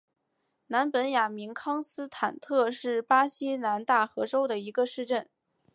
[0.65, 5.29] 南本雅明康斯坦特是巴西南大河州的一个市镇。